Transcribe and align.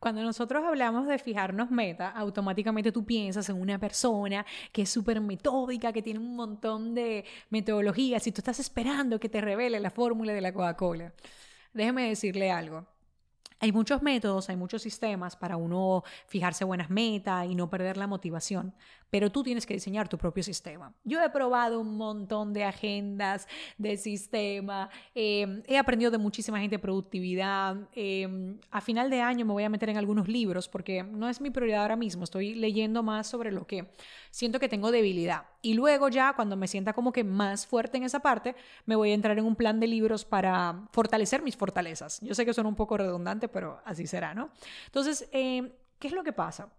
Cuando 0.00 0.22
nosotros 0.22 0.64
hablamos 0.64 1.06
de 1.06 1.18
fijarnos 1.18 1.70
meta, 1.70 2.08
automáticamente 2.08 2.90
tú 2.90 3.04
piensas 3.04 3.50
en 3.50 3.60
una 3.60 3.78
persona 3.78 4.46
que 4.72 4.82
es 4.82 4.88
súper 4.88 5.20
metódica, 5.20 5.92
que 5.92 6.00
tiene 6.00 6.18
un 6.18 6.34
montón 6.36 6.94
de 6.94 7.26
metodologías 7.50 8.26
y 8.26 8.32
tú 8.32 8.40
estás 8.40 8.60
esperando 8.60 9.20
que 9.20 9.28
te 9.28 9.42
revele 9.42 9.78
la 9.78 9.90
fórmula 9.90 10.32
de 10.32 10.40
la 10.40 10.54
Coca-Cola. 10.54 11.12
Déjeme 11.74 12.08
decirle 12.08 12.50
algo. 12.50 12.86
Hay 13.62 13.72
muchos 13.72 14.00
métodos, 14.00 14.48
hay 14.48 14.56
muchos 14.56 14.80
sistemas 14.80 15.36
para 15.36 15.58
uno 15.58 16.02
fijarse 16.26 16.64
buenas 16.64 16.88
metas 16.88 17.46
y 17.46 17.54
no 17.54 17.68
perder 17.68 17.98
la 17.98 18.06
motivación, 18.06 18.74
pero 19.10 19.30
tú 19.30 19.42
tienes 19.42 19.66
que 19.66 19.74
diseñar 19.74 20.08
tu 20.08 20.16
propio 20.16 20.42
sistema. 20.42 20.94
Yo 21.04 21.22
he 21.22 21.28
probado 21.28 21.78
un 21.78 21.98
montón 21.98 22.54
de 22.54 22.64
agendas, 22.64 23.46
de 23.76 23.98
sistema, 23.98 24.88
em, 25.14 25.62
he 25.66 25.76
aprendido 25.76 26.10
de 26.10 26.16
muchísima 26.16 26.58
gente 26.58 26.78
productividad. 26.78 27.76
Em, 27.92 28.58
a 28.70 28.80
final 28.80 29.10
de 29.10 29.20
año 29.20 29.44
me 29.44 29.52
voy 29.52 29.64
a 29.64 29.68
meter 29.68 29.90
en 29.90 29.98
algunos 29.98 30.26
libros 30.26 30.66
porque 30.66 31.02
no 31.02 31.28
es 31.28 31.42
mi 31.42 31.50
prioridad 31.50 31.82
ahora 31.82 31.96
mismo, 31.96 32.24
estoy 32.24 32.54
leyendo 32.54 33.02
más 33.02 33.26
sobre 33.26 33.52
lo 33.52 33.66
que 33.66 33.90
siento 34.30 34.58
que 34.58 34.70
tengo 34.70 34.90
debilidad. 34.90 35.42
Y 35.62 35.74
luego 35.74 36.08
ya, 36.08 36.32
cuando 36.34 36.56
me 36.56 36.68
sienta 36.68 36.92
como 36.92 37.12
que 37.12 37.24
más 37.24 37.66
fuerte 37.66 37.98
en 37.98 38.04
esa 38.04 38.20
parte, 38.20 38.56
me 38.86 38.96
voy 38.96 39.10
a 39.10 39.14
entrar 39.14 39.38
en 39.38 39.44
un 39.44 39.56
plan 39.56 39.78
de 39.78 39.86
libros 39.86 40.24
para 40.24 40.86
fortalecer 40.92 41.42
mis 41.42 41.56
fortalezas. 41.56 42.20
Yo 42.22 42.34
sé 42.34 42.46
que 42.46 42.54
suena 42.54 42.68
un 42.68 42.76
poco 42.76 42.96
redundante, 42.96 43.48
pero 43.48 43.80
así 43.84 44.06
será, 44.06 44.34
¿no? 44.34 44.50
Entonces, 44.86 45.28
eh, 45.32 45.76
¿qué 45.98 46.08
es 46.08 46.14
lo 46.14 46.24
que 46.24 46.32
pasa? 46.32 46.70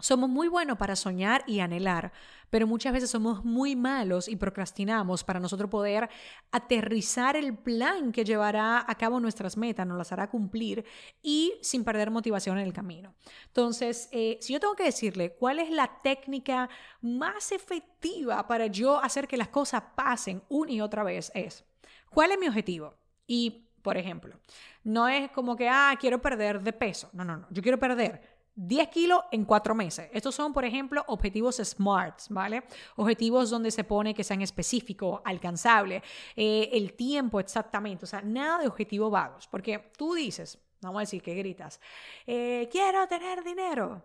Somos 0.00 0.28
muy 0.30 0.48
buenos 0.48 0.78
para 0.78 0.96
soñar 0.96 1.44
y 1.46 1.60
anhelar, 1.60 2.12
pero 2.48 2.66
muchas 2.66 2.92
veces 2.92 3.10
somos 3.10 3.44
muy 3.44 3.76
malos 3.76 4.28
y 4.28 4.36
procrastinamos 4.36 5.24
para 5.24 5.40
nosotros 5.40 5.70
poder 5.70 6.08
aterrizar 6.50 7.36
el 7.36 7.56
plan 7.56 8.12
que 8.12 8.24
llevará 8.24 8.84
a 8.86 8.94
cabo 8.96 9.20
nuestras 9.20 9.56
metas, 9.56 9.86
nos 9.86 9.98
las 9.98 10.12
hará 10.12 10.28
cumplir 10.28 10.84
y 11.22 11.54
sin 11.62 11.84
perder 11.84 12.10
motivación 12.10 12.58
en 12.58 12.66
el 12.66 12.72
camino. 12.72 13.14
Entonces, 13.46 14.08
eh, 14.12 14.38
si 14.40 14.52
yo 14.52 14.60
tengo 14.60 14.74
que 14.74 14.84
decirle 14.84 15.34
cuál 15.38 15.58
es 15.58 15.70
la 15.70 16.00
técnica 16.02 16.68
más 17.00 17.52
efectiva 17.52 18.46
para 18.46 18.66
yo 18.66 18.98
hacer 18.98 19.28
que 19.28 19.36
las 19.36 19.48
cosas 19.48 19.82
pasen 19.94 20.42
una 20.48 20.72
y 20.72 20.80
otra 20.80 21.04
vez, 21.04 21.30
es, 21.34 21.64
¿cuál 22.10 22.32
es 22.32 22.38
mi 22.38 22.48
objetivo? 22.48 22.94
Y, 23.26 23.66
por 23.82 23.96
ejemplo, 23.96 24.36
no 24.82 25.08
es 25.08 25.30
como 25.30 25.56
que, 25.56 25.68
ah, 25.68 25.94
quiero 26.00 26.20
perder 26.20 26.62
de 26.62 26.72
peso. 26.72 27.08
No, 27.12 27.24
no, 27.24 27.36
no. 27.36 27.46
Yo 27.50 27.62
quiero 27.62 27.78
perder 27.78 28.29
10 28.54 28.88
kilos 28.88 29.20
en 29.30 29.44
4 29.44 29.74
meses. 29.74 30.08
Estos 30.12 30.34
son, 30.34 30.52
por 30.52 30.64
ejemplo, 30.64 31.04
objetivos 31.08 31.56
SMART, 31.56 32.22
¿vale? 32.30 32.64
Objetivos 32.96 33.50
donde 33.50 33.70
se 33.70 33.84
pone 33.84 34.14
que 34.14 34.24
sean 34.24 34.42
específicos, 34.42 35.20
alcanzables, 35.24 36.02
eh, 36.36 36.68
el 36.72 36.94
tiempo 36.94 37.40
exactamente, 37.40 38.04
o 38.04 38.08
sea, 38.08 38.22
nada 38.22 38.58
de 38.58 38.68
objetivos 38.68 39.10
vagos, 39.10 39.46
porque 39.48 39.90
tú 39.96 40.14
dices, 40.14 40.58
vamos 40.80 40.98
a 40.98 41.00
decir 41.00 41.22
que 41.22 41.34
gritas, 41.34 41.80
eh, 42.26 42.68
quiero 42.70 43.06
tener 43.06 43.42
dinero. 43.44 44.02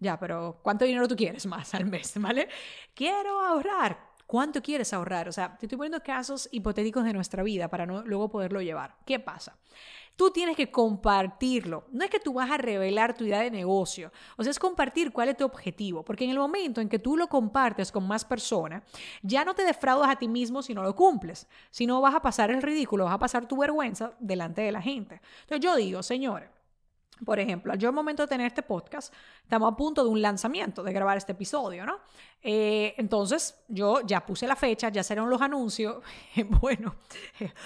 Ya, 0.00 0.18
pero 0.18 0.60
¿cuánto 0.62 0.84
dinero 0.84 1.08
tú 1.08 1.16
quieres 1.16 1.46
más 1.46 1.74
al 1.74 1.86
mes, 1.86 2.12
¿vale? 2.20 2.48
Quiero 2.94 3.40
ahorrar. 3.40 4.07
¿Cuánto 4.28 4.60
quieres 4.60 4.92
ahorrar? 4.92 5.26
O 5.26 5.32
sea, 5.32 5.56
te 5.56 5.64
estoy 5.64 5.78
poniendo 5.78 6.02
casos 6.02 6.50
hipotéticos 6.52 7.02
de 7.02 7.14
nuestra 7.14 7.42
vida 7.42 7.68
para 7.68 7.86
no, 7.86 8.02
luego 8.02 8.28
poderlo 8.28 8.60
llevar. 8.60 8.94
¿Qué 9.06 9.18
pasa? 9.18 9.56
Tú 10.16 10.30
tienes 10.30 10.54
que 10.54 10.70
compartirlo. 10.70 11.86
No 11.92 12.04
es 12.04 12.10
que 12.10 12.20
tú 12.20 12.34
vas 12.34 12.50
a 12.50 12.58
revelar 12.58 13.16
tu 13.16 13.24
idea 13.24 13.40
de 13.40 13.50
negocio. 13.50 14.12
O 14.36 14.42
sea, 14.42 14.50
es 14.50 14.58
compartir 14.58 15.12
cuál 15.12 15.30
es 15.30 15.38
tu 15.38 15.46
objetivo. 15.46 16.04
Porque 16.04 16.24
en 16.24 16.30
el 16.30 16.38
momento 16.38 16.82
en 16.82 16.90
que 16.90 16.98
tú 16.98 17.16
lo 17.16 17.26
compartes 17.26 17.90
con 17.90 18.06
más 18.06 18.22
personas, 18.26 18.82
ya 19.22 19.46
no 19.46 19.54
te 19.54 19.64
defraudas 19.64 20.10
a 20.10 20.16
ti 20.16 20.28
mismo 20.28 20.60
si 20.60 20.74
no 20.74 20.82
lo 20.82 20.94
cumples. 20.94 21.48
Si 21.70 21.86
no 21.86 22.02
vas 22.02 22.14
a 22.14 22.20
pasar 22.20 22.50
el 22.50 22.60
ridículo, 22.60 23.06
vas 23.06 23.14
a 23.14 23.18
pasar 23.18 23.48
tu 23.48 23.56
vergüenza 23.56 24.12
delante 24.18 24.60
de 24.60 24.72
la 24.72 24.82
gente. 24.82 25.22
Entonces 25.40 25.60
yo 25.60 25.74
digo, 25.74 26.02
señores, 26.02 26.50
por 27.24 27.38
ejemplo, 27.38 27.74
yo 27.74 27.88
al 27.88 27.94
momento 27.94 28.22
de 28.22 28.28
tener 28.28 28.46
este 28.46 28.62
podcast, 28.62 29.12
estamos 29.42 29.72
a 29.72 29.76
punto 29.76 30.02
de 30.04 30.10
un 30.10 30.22
lanzamiento, 30.22 30.82
de 30.82 30.92
grabar 30.92 31.16
este 31.16 31.32
episodio, 31.32 31.84
¿no? 31.84 31.98
Eh, 32.40 32.94
entonces, 32.98 33.56
yo 33.66 34.00
ya 34.06 34.24
puse 34.24 34.46
la 34.46 34.54
fecha, 34.54 34.90
ya 34.90 35.02
serán 35.02 35.28
los 35.28 35.42
anuncios. 35.42 36.02
bueno, 36.60 36.94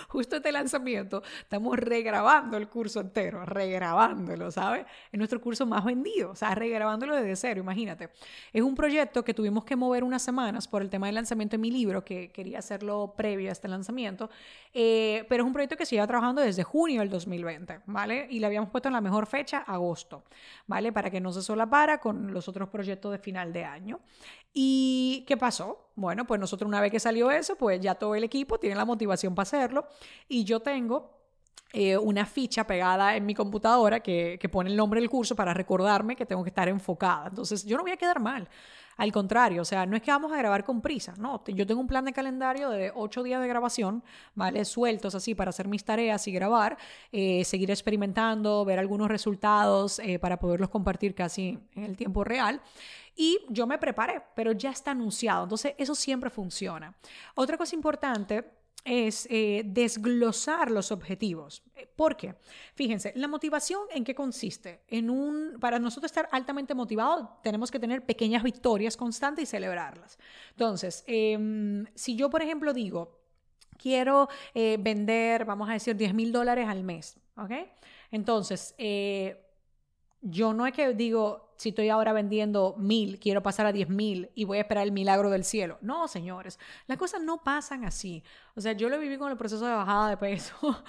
justo 0.08 0.36
este 0.36 0.50
lanzamiento, 0.50 1.22
estamos 1.40 1.76
regrabando 1.78 2.56
el 2.56 2.68
curso 2.68 3.00
entero, 3.00 3.44
regrabándolo, 3.44 4.50
¿sabes? 4.50 4.86
Es 5.10 5.18
nuestro 5.18 5.40
curso 5.40 5.66
más 5.66 5.84
vendido, 5.84 6.30
o 6.30 6.36
sea, 6.36 6.54
regrabándolo 6.54 7.14
desde 7.16 7.36
cero, 7.36 7.60
imagínate. 7.60 8.08
Es 8.52 8.62
un 8.62 8.74
proyecto 8.74 9.22
que 9.22 9.34
tuvimos 9.34 9.64
que 9.64 9.76
mover 9.76 10.04
unas 10.04 10.22
semanas 10.22 10.66
por 10.66 10.80
el 10.80 10.88
tema 10.88 11.06
del 11.06 11.16
lanzamiento 11.16 11.54
de 11.54 11.58
mi 11.58 11.70
libro, 11.70 12.02
que 12.04 12.30
quería 12.30 12.60
hacerlo 12.60 13.14
previo 13.16 13.50
a 13.50 13.52
este 13.52 13.68
lanzamiento, 13.68 14.30
eh, 14.72 15.26
pero 15.28 15.42
es 15.42 15.46
un 15.46 15.52
proyecto 15.52 15.76
que 15.76 15.84
se 15.84 15.96
lleva 15.96 16.06
trabajando 16.06 16.40
desde 16.40 16.62
junio 16.62 17.00
del 17.00 17.10
2020, 17.10 17.80
¿vale? 17.86 18.26
Y 18.30 18.40
le 18.40 18.46
habíamos 18.46 18.70
puesto 18.70 18.88
en 18.88 18.94
la 18.94 19.00
mejor 19.02 19.26
fecha, 19.26 19.41
agosto, 19.66 20.24
¿vale? 20.66 20.92
Para 20.92 21.10
que 21.10 21.20
no 21.20 21.32
se 21.32 21.42
solapara 21.42 21.98
con 21.98 22.32
los 22.32 22.48
otros 22.48 22.68
proyectos 22.68 23.12
de 23.12 23.18
final 23.18 23.52
de 23.52 23.64
año. 23.64 24.00
¿Y 24.52 25.24
qué 25.26 25.36
pasó? 25.36 25.90
Bueno, 25.94 26.26
pues 26.26 26.40
nosotros 26.40 26.68
una 26.68 26.80
vez 26.80 26.90
que 26.90 27.00
salió 27.00 27.30
eso, 27.30 27.56
pues 27.56 27.80
ya 27.80 27.94
todo 27.94 28.14
el 28.14 28.24
equipo 28.24 28.58
tiene 28.58 28.76
la 28.76 28.84
motivación 28.84 29.34
para 29.34 29.44
hacerlo 29.44 29.86
y 30.28 30.44
yo 30.44 30.60
tengo 30.60 31.21
eh, 31.72 31.96
una 31.96 32.26
ficha 32.26 32.66
pegada 32.66 33.16
en 33.16 33.24
mi 33.24 33.34
computadora 33.34 34.00
que, 34.00 34.38
que, 34.40 34.48
pone 34.48 34.70
el 34.70 34.76
nombre 34.76 35.00
del 35.00 35.08
curso 35.08 35.34
para 35.34 35.54
recordarme 35.54 36.14
que 36.14 36.26
tengo 36.26 36.42
que 36.42 36.50
estar 36.50 36.68
enfocada. 36.68 37.28
Entonces, 37.28 37.64
yo 37.64 37.76
no 37.78 37.82
voy 37.82 37.92
a 37.92 37.96
quedar 37.96 38.20
mal. 38.20 38.48
Al 38.96 39.10
contrario, 39.10 39.62
o 39.62 39.64
sea, 39.64 39.86
no 39.86 39.96
es 39.96 40.02
que 40.02 40.10
vamos 40.10 40.32
a 40.32 40.36
grabar 40.36 40.64
con 40.64 40.82
prisa, 40.82 41.14
no. 41.18 41.42
Yo 41.46 41.66
tengo 41.66 41.80
un 41.80 41.86
plan 41.86 42.04
de 42.04 42.12
calendario 42.12 42.70
de 42.70 42.92
ocho 42.94 43.22
días 43.22 43.40
de 43.40 43.48
grabación, 43.48 44.04
¿vale? 44.34 44.64
Sueltos 44.64 45.14
así 45.14 45.34
para 45.34 45.50
hacer 45.50 45.66
mis 45.66 45.84
tareas 45.84 46.28
y 46.28 46.32
grabar, 46.32 46.76
eh, 47.10 47.44
seguir 47.44 47.70
experimentando, 47.70 48.64
ver 48.64 48.78
algunos 48.78 49.08
resultados 49.08 49.98
eh, 50.00 50.18
para 50.18 50.38
poderlos 50.38 50.68
compartir 50.68 51.14
casi 51.14 51.58
en 51.74 51.84
el 51.84 51.96
tiempo 51.96 52.22
real. 52.22 52.60
Y 53.16 53.38
yo 53.48 53.66
me 53.66 53.78
preparé, 53.78 54.22
pero 54.34 54.52
ya 54.52 54.70
está 54.70 54.90
anunciado. 54.90 55.44
Entonces, 55.44 55.74
eso 55.78 55.94
siempre 55.94 56.30
funciona. 56.30 56.94
Otra 57.34 57.56
cosa 57.56 57.74
importante 57.74 58.61
es 58.84 59.26
eh, 59.30 59.62
desglosar 59.64 60.70
los 60.70 60.90
objetivos. 60.90 61.62
¿Por 61.96 62.16
qué? 62.16 62.34
Fíjense, 62.74 63.12
la 63.16 63.28
motivación 63.28 63.82
en 63.90 64.04
qué 64.04 64.14
consiste? 64.14 64.82
En 64.88 65.10
un, 65.10 65.58
para 65.60 65.78
nosotros 65.78 66.10
estar 66.10 66.28
altamente 66.32 66.74
motivados 66.74 67.28
tenemos 67.42 67.70
que 67.70 67.78
tener 67.78 68.04
pequeñas 68.04 68.42
victorias 68.42 68.96
constantes 68.96 69.44
y 69.44 69.46
celebrarlas. 69.46 70.18
Entonces, 70.50 71.04
em, 71.06 71.86
si 71.94 72.16
yo, 72.16 72.30
por 72.30 72.42
ejemplo, 72.42 72.72
digo, 72.72 73.20
quiero 73.78 74.28
eh, 74.54 74.76
vender, 74.80 75.44
vamos 75.44 75.68
a 75.68 75.74
decir, 75.74 75.96
10 75.96 76.14
mil 76.14 76.32
dólares 76.32 76.68
al 76.68 76.82
mes, 76.82 77.16
¿ok? 77.36 77.52
Entonces, 78.10 78.74
eh, 78.78 79.44
yo 80.20 80.52
no 80.52 80.66
es 80.66 80.72
que 80.72 80.94
digo, 80.94 81.51
si 81.62 81.68
estoy 81.68 81.90
ahora 81.90 82.12
vendiendo 82.12 82.74
mil, 82.76 83.20
quiero 83.20 83.40
pasar 83.40 83.66
a 83.66 83.72
diez 83.72 83.88
mil 83.88 84.30
y 84.34 84.44
voy 84.44 84.58
a 84.58 84.62
esperar 84.62 84.82
el 84.82 84.90
milagro 84.90 85.30
del 85.30 85.44
cielo. 85.44 85.78
No, 85.80 86.08
señores, 86.08 86.58
las 86.88 86.98
cosas 86.98 87.22
no 87.22 87.44
pasan 87.44 87.84
así. 87.84 88.24
O 88.56 88.60
sea, 88.60 88.72
yo 88.72 88.88
lo 88.88 88.98
viví 88.98 89.16
con 89.16 89.30
el 89.30 89.38
proceso 89.38 89.64
de 89.64 89.72
bajada 89.72 90.10
de 90.10 90.16
peso 90.16 90.84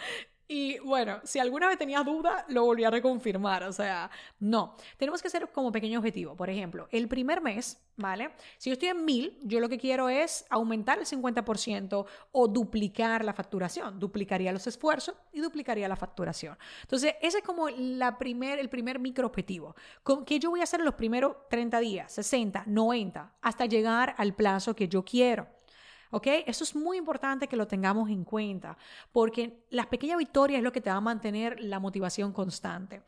Y 0.55 0.77
bueno, 0.77 1.19
si 1.23 1.39
alguna 1.39 1.67
vez 1.67 1.79
tenías 1.79 2.05
duda, 2.05 2.45
lo 2.49 2.63
volví 2.63 2.83
a 2.83 2.91
reconfirmar. 2.91 3.63
O 3.63 3.73
sea, 3.73 4.11
no. 4.39 4.75
Tenemos 4.97 5.19
que 5.19 5.27
hacer 5.27 5.49
como 5.51 5.71
pequeño 5.71 5.97
objetivo. 5.97 6.35
Por 6.35 6.47
ejemplo, 6.47 6.87
el 6.91 7.07
primer 7.07 7.41
mes, 7.41 7.81
¿vale? 7.95 8.29
Si 8.59 8.69
yo 8.69 8.73
estoy 8.73 8.89
en 8.89 9.03
mil, 9.03 9.39
yo 9.41 9.59
lo 9.59 9.67
que 9.67 9.79
quiero 9.79 10.09
es 10.09 10.45
aumentar 10.51 10.99
el 10.99 11.07
50% 11.07 12.05
o 12.33 12.47
duplicar 12.47 13.25
la 13.25 13.33
facturación. 13.33 13.99
Duplicaría 13.99 14.51
los 14.51 14.67
esfuerzos 14.67 15.15
y 15.31 15.39
duplicaría 15.39 15.87
la 15.87 15.95
facturación. 15.95 16.55
Entonces, 16.83 17.15
ese 17.19 17.39
es 17.39 17.43
como 17.43 17.69
la 17.69 18.19
primer, 18.19 18.59
el 18.59 18.69
primer 18.69 18.99
micro 18.99 19.25
objetivo. 19.25 19.75
¿Qué 20.27 20.37
yo 20.37 20.51
voy 20.51 20.59
a 20.59 20.65
hacer 20.65 20.81
en 20.81 20.85
los 20.85 20.93
primeros 20.93 21.35
30 21.49 21.79
días, 21.79 22.11
60, 22.11 22.65
90, 22.67 23.33
hasta 23.41 23.65
llegar 23.65 24.13
al 24.19 24.35
plazo 24.35 24.75
que 24.75 24.87
yo 24.87 25.03
quiero? 25.03 25.47
¿Ok? 26.13 26.27
Eso 26.45 26.63
es 26.63 26.75
muy 26.75 26.97
importante 26.97 27.47
que 27.47 27.55
lo 27.55 27.65
tengamos 27.65 28.07
en 28.07 28.23
cuenta, 28.23 28.77
porque 29.11 29.65
las 29.71 29.87
pequeñas 29.87 30.19
victorias 30.19 30.59
es 30.59 30.63
lo 30.63 30.71
que 30.71 30.79
te 30.79 30.91
va 30.91 30.97
a 30.97 31.01
mantener 31.01 31.59
la 31.59 31.79
motivación 31.79 32.31
constante. 32.31 33.01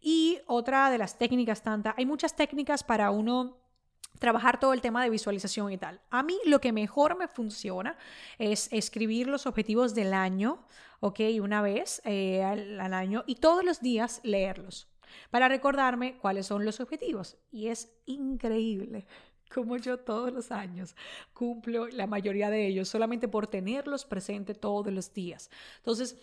Y 0.00 0.40
otra 0.48 0.90
de 0.90 0.98
las 0.98 1.18
técnicas 1.18 1.62
tantas, 1.62 1.94
hay 1.96 2.04
muchas 2.04 2.34
técnicas 2.34 2.82
para 2.82 3.12
uno 3.12 3.58
trabajar 4.18 4.58
todo 4.58 4.72
el 4.72 4.80
tema 4.80 5.04
de 5.04 5.10
visualización 5.10 5.70
y 5.70 5.78
tal. 5.78 6.00
A 6.10 6.24
mí 6.24 6.36
lo 6.46 6.60
que 6.60 6.72
mejor 6.72 7.16
me 7.16 7.28
funciona 7.28 7.96
es 8.38 8.68
escribir 8.72 9.28
los 9.28 9.46
objetivos 9.46 9.94
del 9.94 10.12
año, 10.12 10.58
¿ok? 10.98 11.20
Una 11.40 11.62
vez 11.62 12.02
eh, 12.04 12.42
al, 12.42 12.80
al 12.80 12.92
año 12.92 13.22
y 13.28 13.36
todos 13.36 13.64
los 13.64 13.80
días 13.80 14.20
leerlos 14.24 14.88
para 15.30 15.48
recordarme 15.48 16.18
cuáles 16.18 16.46
son 16.46 16.64
los 16.64 16.80
objetivos. 16.80 17.36
Y 17.52 17.68
es 17.68 17.92
increíble 18.06 19.06
como 19.48 19.76
yo 19.76 19.98
todos 19.98 20.32
los 20.32 20.50
años 20.50 20.94
cumplo 21.32 21.88
la 21.88 22.06
mayoría 22.06 22.50
de 22.50 22.66
ellos 22.66 22.88
solamente 22.88 23.28
por 23.28 23.46
tenerlos 23.46 24.04
presentes 24.04 24.60
todos 24.60 24.92
los 24.92 25.12
días. 25.12 25.50
Entonces, 25.78 26.16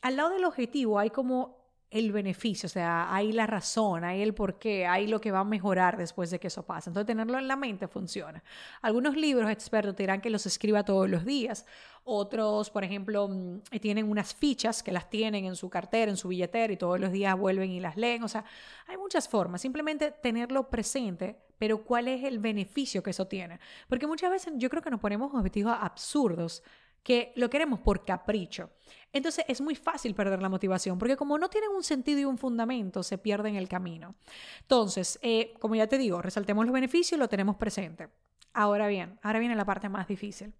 al 0.00 0.16
lado 0.16 0.30
del 0.30 0.44
objetivo 0.44 0.98
hay 0.98 1.10
como 1.10 1.63
el 1.94 2.10
beneficio, 2.10 2.66
o 2.66 2.70
sea, 2.70 3.14
hay 3.14 3.30
la 3.30 3.46
razón, 3.46 4.02
hay 4.02 4.20
el 4.20 4.34
por 4.34 4.58
qué, 4.58 4.84
hay 4.84 5.06
lo 5.06 5.20
que 5.20 5.30
va 5.30 5.38
a 5.38 5.44
mejorar 5.44 5.96
después 5.96 6.28
de 6.28 6.40
que 6.40 6.48
eso 6.48 6.66
pase. 6.66 6.90
Entonces, 6.90 7.06
tenerlo 7.06 7.38
en 7.38 7.46
la 7.46 7.54
mente 7.54 7.86
funciona. 7.86 8.42
Algunos 8.82 9.16
libros 9.16 9.48
expertos 9.48 9.94
dirán 9.94 10.20
que 10.20 10.28
los 10.28 10.44
escriba 10.44 10.84
todos 10.84 11.08
los 11.08 11.24
días. 11.24 11.64
Otros, 12.02 12.68
por 12.70 12.82
ejemplo, 12.82 13.28
mm, 13.28 13.60
tienen 13.80 14.10
unas 14.10 14.34
fichas 14.34 14.82
que 14.82 14.90
las 14.90 15.08
tienen 15.08 15.44
en 15.44 15.54
su 15.54 15.70
cartera, 15.70 16.10
en 16.10 16.16
su 16.16 16.26
billetera 16.26 16.72
y 16.72 16.76
todos 16.76 16.98
los 16.98 17.12
días 17.12 17.38
vuelven 17.38 17.70
y 17.70 17.78
las 17.78 17.96
leen. 17.96 18.24
O 18.24 18.28
sea, 18.28 18.44
hay 18.88 18.96
muchas 18.96 19.28
formas. 19.28 19.60
Simplemente 19.60 20.10
tenerlo 20.10 20.68
presente, 20.68 21.38
pero 21.58 21.84
¿cuál 21.84 22.08
es 22.08 22.24
el 22.24 22.40
beneficio 22.40 23.04
que 23.04 23.10
eso 23.10 23.28
tiene? 23.28 23.60
Porque 23.88 24.08
muchas 24.08 24.32
veces 24.32 24.52
yo 24.56 24.68
creo 24.68 24.82
que 24.82 24.90
nos 24.90 24.98
ponemos 24.98 25.32
objetivos 25.32 25.76
absurdos 25.80 26.64
que 27.04 27.32
lo 27.36 27.48
queremos 27.48 27.78
por 27.78 28.04
capricho. 28.04 28.70
Entonces 29.12 29.44
es 29.46 29.60
muy 29.60 29.76
fácil 29.76 30.14
perder 30.14 30.42
la 30.42 30.48
motivación, 30.48 30.98
porque 30.98 31.16
como 31.16 31.38
no 31.38 31.48
tienen 31.48 31.70
un 31.70 31.84
sentido 31.84 32.18
y 32.18 32.24
un 32.24 32.38
fundamento, 32.38 33.04
se 33.04 33.18
pierde 33.18 33.50
en 33.50 33.56
el 33.56 33.68
camino. 33.68 34.16
Entonces, 34.62 35.20
eh, 35.22 35.54
como 35.60 35.76
ya 35.76 35.86
te 35.86 35.98
digo, 35.98 36.20
resaltemos 36.20 36.64
los 36.64 36.72
beneficios 36.72 37.16
y 37.16 37.20
lo 37.20 37.28
tenemos 37.28 37.54
presente. 37.56 38.08
Ahora 38.54 38.88
bien, 38.88 39.20
ahora 39.22 39.38
viene 39.38 39.54
la 39.54 39.64
parte 39.64 39.88
más 39.88 40.08
difícil. 40.08 40.52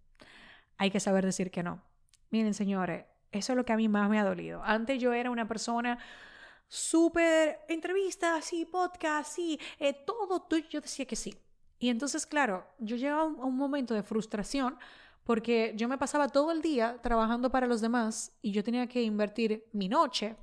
Hay 0.76 0.91
que 0.91 1.00
saber 1.00 1.25
decir 1.25 1.50
que 1.50 1.64
no. 1.64 1.82
Miren, 2.31 2.55
señores, 2.55 3.06
eso 3.32 3.52
es 3.52 3.56
lo 3.56 3.64
que 3.64 3.73
a 3.73 3.76
mí 3.76 3.88
más 3.88 4.08
me 4.08 4.20
ha 4.20 4.25
dolido. 4.25 4.62
Antes 4.62 5.00
yo 5.00 5.12
era 5.12 5.31
una 5.31 5.49
persona 5.49 5.99
súper 6.69 7.61
entrevistas, 7.69 8.44
sí, 8.44 8.67
podcast, 8.67 9.32
sí, 9.32 9.58
eh, 9.79 9.93
todo, 9.93 10.46
yo 10.70 10.81
decía 10.81 11.06
que 11.06 11.17
sí. 11.17 11.35
Y 11.79 11.88
entonces, 11.88 12.26
claro, 12.26 12.67
yo 12.79 12.96
llegaba 12.96 13.23
a 13.23 13.26
un 13.26 13.56
momento 13.56 13.94
de 13.94 14.02
frustración 14.02 14.79
porque 15.25 15.73
yo 15.76 15.88
me 15.88 15.99
pasaba 15.99 16.29
todo 16.29 16.53
el 16.53 16.62
día 16.62 16.99
trabajando 17.03 17.50
para 17.50 17.67
los 17.67 17.81
demás 17.81 18.32
y 18.43 18.53
yo 18.53 18.62
tenía 18.62 18.87
que 18.87 19.03
invertir 19.03 19.67
mi 19.73 19.88
noche, 19.88 20.37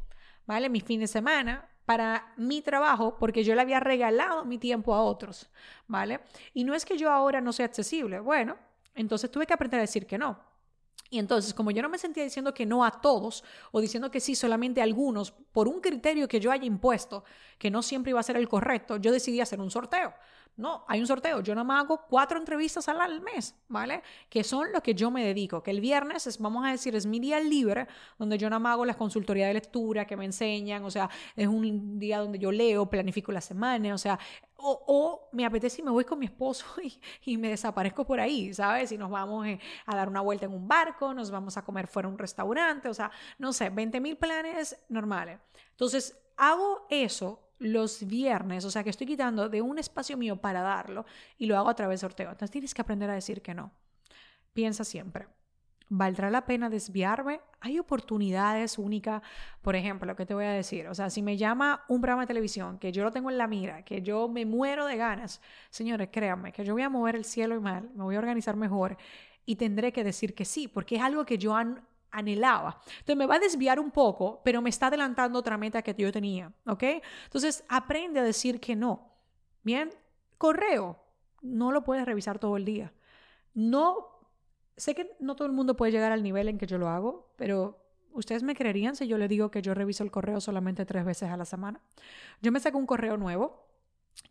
¿vale? 0.46 0.70
Mi 0.70 0.82
fin 0.82 1.00
de 1.00 1.08
semana 1.08 1.70
para 1.86 2.34
mi 2.38 2.62
trabajo 2.62 3.18
porque 3.18 3.44
yo 3.44 3.56
le 3.56 3.62
había 3.62 3.80
regalado 3.80 4.46
mi 4.46 4.58
tiempo 4.58 4.94
a 4.94 5.04
otros, 5.04 5.50
¿vale? 5.88 6.22
Y 6.54 6.64
no 6.64 6.74
es 6.74 6.86
que 6.86 6.98
yo 6.98 7.12
ahora 7.12 7.42
no 7.42 7.54
sea 7.54 7.66
accesible, 7.66 8.20
bueno, 8.20 8.58
entonces 8.96 9.32
tuve 9.32 9.46
que 9.46 9.54
aprender 9.54 9.80
a 9.80 9.82
decir 9.82 10.06
que 10.06 10.18
no. 10.18 10.52
Y 11.10 11.20
entonces, 11.20 11.54
como 11.54 11.72
yo 11.72 11.82
no 11.82 11.90
me 11.90 11.98
sentía 11.98 12.24
diciendo 12.24 12.54
que 12.54 12.66
no 12.66 12.86
a 12.86 13.02
todos 13.02 13.44
o 13.72 13.82
diciendo 13.82 14.10
que 14.10 14.22
sí 14.22 14.34
solamente 14.34 14.80
a 14.80 14.86
algunos 14.86 15.32
por 15.32 15.68
un 15.68 15.82
criterio 15.82 16.26
que 16.26 16.40
yo 16.40 16.52
haya 16.52 16.64
impuesto, 16.64 17.26
que 17.58 17.70
no 17.70 17.82
siempre 17.82 18.12
iba 18.12 18.22
a 18.22 18.24
ser 18.24 18.38
el 18.38 18.48
correcto, 18.48 18.96
yo 18.96 19.12
decidí 19.12 19.42
hacer 19.42 19.60
un 19.60 19.70
sorteo. 19.70 20.14
No, 20.62 20.86
hay 20.88 21.00
un 21.02 21.08
sorteo. 21.08 21.42
Yo 21.42 21.56
nada 21.56 21.64
más 21.64 21.84
hago 21.84 22.06
cuatro 22.08 22.38
entrevistas 22.38 22.88
al 22.88 23.20
mes, 23.22 23.56
¿vale? 23.68 24.04
Que 24.30 24.44
son 24.44 24.72
lo 24.72 24.82
que 24.82 24.94
yo 24.94 25.10
me 25.10 25.26
dedico. 25.26 25.64
Que 25.64 25.72
el 25.72 25.82
viernes 25.82 26.28
es, 26.28 26.38
vamos 26.38 26.64
a 26.66 26.70
decir, 26.70 26.96
es 26.96 27.08
mi 27.08 27.20
día 27.20 27.40
libre, 27.40 27.88
donde 28.20 28.38
yo 28.38 28.48
nada 28.48 28.60
más 28.60 28.74
hago 28.74 28.86
las 28.86 28.96
consultorías 28.96 29.48
de 29.48 29.56
lectura 29.56 30.06
que 30.06 30.16
me 30.16 30.26
enseñan. 30.26 30.86
O 30.86 30.92
sea, 30.92 31.10
es 31.36 31.48
un 31.48 31.98
día 31.98 32.20
donde 32.20 32.38
yo 32.38 32.52
leo, 32.52 32.86
planifico 32.86 33.32
la 33.32 33.42
semana. 33.42 33.96
O 33.96 33.98
sea, 33.98 34.20
o, 34.58 35.30
me 35.32 35.46
apetece 35.46 35.82
y 35.82 35.84
me 35.84 35.90
voy 35.90 36.06
con 36.06 36.20
mi 36.20 36.28
esposo 36.28 36.66
y, 37.26 37.38
me 37.38 37.50
desaparezco 37.50 38.06
por 38.06 38.20
ahí, 38.20 38.54
¿sabes? 38.54 38.92
Y 38.92 39.00
nos 39.00 39.10
vamos 39.10 39.48
eh, 39.48 39.60
a 39.88 39.96
dar 39.96 40.10
una 40.10 40.22
vuelta 40.22 40.46
en 40.46 40.54
un 40.54 40.68
barco, 40.68 41.12
nos 41.16 41.32
vamos 41.32 41.58
a 41.58 41.64
comer 41.64 41.88
fuera 41.88 42.08
a 42.08 42.12
un 42.12 42.20
restaurante. 42.20 42.88
O 42.88 42.94
sea, 42.94 43.10
no 43.40 43.52
sé, 43.52 43.72
20 43.72 44.00
mil 44.00 44.16
planes 44.16 44.78
normales. 44.90 45.40
Entonces, 45.72 46.22
hago 46.38 46.86
eso 46.92 47.40
los 47.62 48.08
viernes, 48.08 48.66
o 48.66 48.72
sea 48.72 48.84
que 48.84 48.90
estoy 48.90 49.06
quitando 49.06 49.48
de 49.48 49.62
un 49.62 49.78
espacio 49.78 50.18
mío 50.18 50.36
para 50.36 50.62
darlo 50.62 51.06
y 51.38 51.46
lo 51.46 51.58
hago 51.58 51.70
a 51.70 51.76
través 51.76 52.02
de 52.02 52.08
sorteo. 52.08 52.32
Entonces 52.32 52.50
tienes 52.50 52.74
que 52.74 52.82
aprender 52.82 53.10
a 53.10 53.14
decir 53.14 53.42
que 53.42 53.54
no. 53.54 53.72
Piensa 54.52 54.84
siempre. 54.84 55.28
¿Valdrá 55.88 56.32
la 56.32 56.46
pena 56.46 56.70
desviarme? 56.70 57.42
Hay 57.60 57.78
oportunidades 57.78 58.80
únicas, 58.80 59.22
por 59.62 59.76
ejemplo, 59.76 60.08
lo 60.08 60.16
que 60.16 60.26
te 60.26 60.34
voy 60.34 60.46
a 60.46 60.52
decir. 60.52 60.88
O 60.88 60.96
sea, 60.96 61.10
si 61.10 61.22
me 61.22 61.38
llama 61.38 61.84
un 61.88 62.02
programa 62.02 62.24
de 62.24 62.28
televisión 62.28 62.80
que 62.80 62.92
yo 62.92 63.04
lo 63.04 63.12
tengo 63.12 63.30
en 63.30 63.38
la 63.38 63.46
mira, 63.48 63.84
que 63.84 64.02
yo 64.02 64.28
me 64.28 64.46
muero 64.46 64.88
de 64.88 64.98
ganas, 64.98 65.40
señores, 65.70 66.10
créanme 66.12 66.52
que 66.54 66.66
yo 66.66 66.74
voy 66.74 66.82
a 66.82 66.90
mover 66.90 67.16
el 67.16 67.26
cielo 67.26 67.56
y 67.56 67.60
mal, 67.60 67.92
me 67.94 68.04
voy 68.04 68.16
a 68.16 68.20
organizar 68.20 68.56
mejor 68.56 68.98
y 69.46 69.58
tendré 69.58 69.92
que 69.92 70.04
decir 70.04 70.34
que 70.34 70.46
sí, 70.46 70.68
porque 70.68 70.96
es 70.96 71.02
algo 71.02 71.26
que 71.26 71.38
yo 71.38 71.56
han, 71.56 71.86
anhelaba. 72.12 72.82
Entonces 73.00 73.18
me 73.18 73.26
va 73.26 73.36
a 73.36 73.40
desviar 73.40 73.80
un 73.80 73.92
poco, 73.92 74.42
pero 74.44 74.62
me 74.62 74.70
está 74.70 74.88
adelantando 74.88 75.40
otra 75.40 75.58
meta 75.58 75.82
que 75.82 75.96
yo 75.98 76.12
tenía, 76.12 76.52
¿ok? 76.66 76.84
Entonces 77.26 77.64
aprende 77.70 78.20
a 78.20 78.24
decir 78.24 78.60
que 78.60 78.76
no. 78.76 79.12
Bien, 79.64 79.90
correo, 80.38 81.00
no 81.42 81.72
lo 81.72 81.84
puedes 81.84 82.06
revisar 82.06 82.40
todo 82.40 82.58
el 82.58 82.66
día. 82.66 82.94
No, 83.54 84.08
sé 84.78 84.96
que 84.96 85.16
no 85.20 85.36
todo 85.36 85.48
el 85.48 85.54
mundo 85.54 85.76
puede 85.76 85.92
llegar 85.92 86.12
al 86.12 86.24
nivel 86.24 86.50
en 86.50 86.58
que 86.58 86.68
yo 86.68 86.78
lo 86.78 86.90
hago, 86.90 87.34
pero 87.36 87.80
¿ustedes 88.14 88.44
me 88.44 88.56
creerían 88.56 88.96
si 88.96 89.08
yo 89.08 89.18
le 89.18 89.28
digo 89.28 89.52
que 89.52 89.62
yo 89.62 89.74
reviso 89.74 90.04
el 90.04 90.12
correo 90.12 90.42
solamente 90.42 90.86
tres 90.86 91.06
veces 91.06 91.30
a 91.30 91.38
la 91.38 91.46
semana? 91.46 91.82
Yo 92.42 92.52
me 92.52 92.60
saco 92.60 92.78
un 92.78 92.86
correo 92.86 93.18
nuevo 93.18 93.71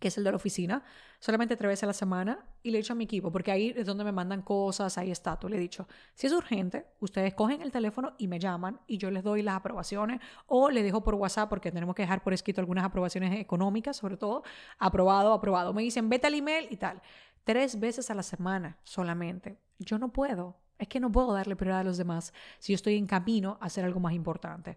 que 0.01 0.09
es 0.09 0.19
el 0.19 0.25
de 0.25 0.31
la 0.31 0.37
oficina, 0.37 0.83
solamente 1.21 1.57
tres 1.57 1.69
veces 1.69 1.85
a 1.85 1.87
la 1.87 1.93
semana 1.93 2.45
y 2.63 2.71
le 2.71 2.79
he 2.79 2.81
dicho 2.81 2.95
a 2.95 2.97
mi 2.97 3.05
equipo, 3.05 3.31
porque 3.31 3.53
ahí 3.53 3.73
es 3.77 3.87
donde 3.87 4.03
me 4.03 4.13
mandan 4.13 4.43
cosas, 4.43 4.97
ahí 4.99 5.11
está, 5.11 5.39
tú 5.39 5.49
le 5.49 5.57
he 5.57 5.61
dicho, 5.61 5.87
si 6.15 6.27
es 6.27 6.33
urgente, 6.33 6.87
ustedes 7.01 7.35
cogen 7.35 7.61
el 7.61 7.71
teléfono 7.71 8.15
y 8.19 8.27
me 8.27 8.41
llaman 8.41 8.81
y 8.87 8.97
yo 8.97 9.11
les 9.11 9.23
doy 9.23 9.43
las 9.43 9.55
aprobaciones 9.55 10.21
o 10.47 10.71
le 10.71 10.83
dejo 10.83 11.05
por 11.05 11.15
WhatsApp, 11.15 11.51
porque 11.51 11.71
tenemos 11.71 11.95
que 11.95 12.03
dejar 12.03 12.23
por 12.23 12.33
escrito 12.33 12.61
algunas 12.61 12.85
aprobaciones 12.85 13.39
económicas, 13.39 13.97
sobre 13.97 14.17
todo, 14.17 14.43
aprobado, 14.79 15.35
aprobado. 15.35 15.75
Me 15.75 15.83
dicen, 15.83 16.09
vete 16.09 16.27
al 16.27 16.35
email 16.35 16.67
y 16.71 16.77
tal. 16.77 17.03
Tres 17.45 17.79
veces 17.79 18.11
a 18.11 18.15
la 18.15 18.23
semana 18.23 18.79
solamente. 18.83 19.59
Yo 19.79 19.99
no 19.99 20.13
puedo, 20.13 20.57
es 20.79 20.89
que 20.89 20.99
no 20.99 21.13
puedo 21.13 21.33
darle 21.35 21.57
prioridad 21.57 21.81
a 21.81 21.85
los 21.85 21.99
demás 21.99 22.33
si 22.59 22.73
yo 22.73 22.77
estoy 22.77 22.97
en 22.97 23.07
camino 23.07 23.59
a 23.61 23.67
hacer 23.67 23.85
algo 23.85 24.01
más 24.01 24.15
importante 24.15 24.77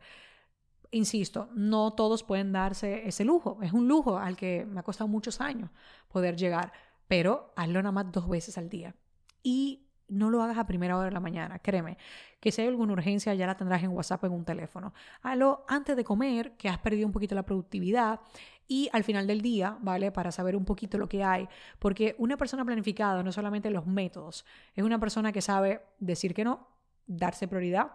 insisto, 0.94 1.50
no 1.54 1.92
todos 1.92 2.24
pueden 2.24 2.51
darse 2.51 3.07
ese 3.07 3.25
lujo. 3.25 3.60
Es 3.62 3.74
un 3.74 3.88
lujo 3.88 4.18
al 4.18 4.38
que 4.38 4.66
me 4.66 4.80
ha 4.80 4.84
costado 4.84 5.07
muchos 5.07 5.42
años 5.42 5.69
poder 6.07 6.38
llegar, 6.38 6.72
pero 7.07 7.51
hazlo 7.56 7.81
nada 7.81 7.92
más 7.92 8.12
dos 8.12 8.30
veces 8.30 8.57
al 8.57 8.69
día. 8.69 8.95
Y 9.42 9.88
no 10.07 10.30
lo 10.30 10.42
hagas 10.44 10.57
a 10.57 10.68
primera 10.68 10.95
hora 10.95 11.06
de 11.06 11.12
la 11.12 11.19
mañana, 11.19 11.60
créeme, 11.60 11.98
que 12.40 12.51
si 12.51 12.62
hay 12.62 12.68
alguna 12.68 12.94
urgencia 12.94 13.34
ya 13.34 13.48
la 13.48 13.57
tendrás 13.57 13.84
en 13.84 13.90
WhatsApp 13.90 14.24
en 14.25 14.31
un 14.31 14.45
teléfono. 14.45 14.94
Hazlo 15.22 15.66
antes 15.68 15.95
de 15.95 16.04
comer, 16.04 16.56
que 16.57 16.69
has 16.69 16.78
perdido 16.78 17.07
un 17.07 17.13
poquito 17.13 17.36
la 17.36 17.44
productividad, 17.44 18.19
y 18.68 18.90
al 18.94 19.04
final 19.04 19.28
del 19.28 19.42
día, 19.42 19.78
¿vale? 19.81 20.12
Para 20.12 20.31
saber 20.31 20.56
un 20.56 20.66
poquito 20.66 20.98
lo 20.98 21.10
que 21.10 21.24
hay, 21.24 21.48
porque 21.80 22.16
una 22.18 22.38
persona 22.38 22.63
planificada 22.63 23.22
no 23.24 23.31
solamente 23.31 23.69
los 23.69 23.86
métodos, 23.86 24.45
es 24.75 24.84
una 24.84 25.00
persona 25.00 25.31
que 25.31 25.42
sabe 25.42 25.81
decir 26.00 26.34
que 26.34 26.44
no, 26.44 26.68
darse 27.06 27.47
prioridad, 27.47 27.92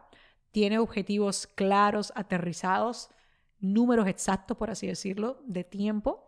tiene 0.50 0.78
objetivos 0.78 1.46
claros, 1.46 2.12
aterrizados, 2.14 3.10
números 3.60 4.06
exactos, 4.06 4.56
por 4.56 4.70
así 4.70 4.86
decirlo, 4.86 5.42
de 5.46 5.64
tiempo 5.64 6.24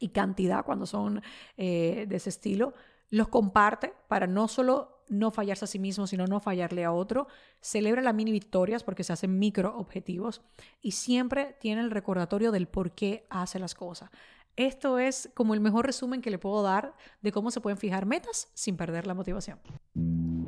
y 0.00 0.08
cantidad 0.08 0.64
cuando 0.64 0.86
son 0.86 1.22
eh, 1.56 2.06
de 2.08 2.16
ese 2.16 2.30
estilo. 2.30 2.74
Los 3.08 3.28
comparte 3.28 3.92
para 4.08 4.26
no 4.26 4.48
solo 4.48 5.04
no 5.08 5.30
fallarse 5.30 5.64
a 5.64 5.68
sí 5.68 5.78
mismo, 5.78 6.06
sino 6.06 6.26
no 6.26 6.40
fallarle 6.40 6.84
a 6.84 6.92
otro. 6.92 7.28
Celebra 7.60 8.02
las 8.02 8.14
mini 8.14 8.32
victorias 8.32 8.82
porque 8.82 9.04
se 9.04 9.12
hacen 9.12 9.38
micro 9.38 9.76
objetivos 9.76 10.42
y 10.80 10.92
siempre 10.92 11.56
tiene 11.60 11.82
el 11.82 11.90
recordatorio 11.90 12.50
del 12.50 12.66
por 12.66 12.92
qué 12.92 13.26
hace 13.30 13.58
las 13.58 13.74
cosas. 13.74 14.10
Esto 14.56 14.98
es 14.98 15.30
como 15.34 15.54
el 15.54 15.60
mejor 15.60 15.86
resumen 15.86 16.22
que 16.22 16.30
le 16.30 16.38
puedo 16.38 16.62
dar 16.62 16.94
de 17.20 17.30
cómo 17.30 17.50
se 17.50 17.60
pueden 17.60 17.76
fijar 17.78 18.06
metas 18.06 18.48
sin 18.54 18.76
perder 18.76 19.06
la 19.06 19.14
motivación. 19.14 19.60